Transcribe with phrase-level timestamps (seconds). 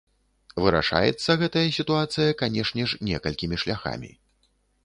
[0.63, 4.11] Вырашаецца гэтая сітуацыя, канешне ж, некалькімі шляхамі.